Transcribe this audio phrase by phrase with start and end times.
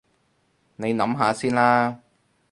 [0.77, 1.99] 你諗下先啦